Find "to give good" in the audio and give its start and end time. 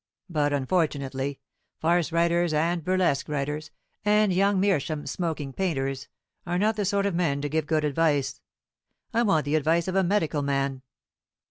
7.41-7.85